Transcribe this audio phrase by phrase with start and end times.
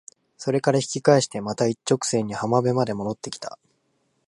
[0.35, 3.59] それから引き返してまた一直線に浜辺まで戻って来た。